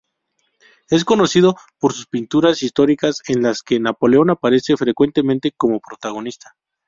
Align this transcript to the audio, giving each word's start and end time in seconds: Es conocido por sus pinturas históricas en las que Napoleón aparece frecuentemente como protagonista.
Es 0.89 1.05
conocido 1.05 1.55
por 1.77 1.93
sus 1.93 2.07
pinturas 2.07 2.63
históricas 2.63 3.21
en 3.27 3.43
las 3.43 3.61
que 3.61 3.79
Napoleón 3.79 4.31
aparece 4.31 4.75
frecuentemente 4.75 5.51
como 5.55 5.79
protagonista. 5.79 6.55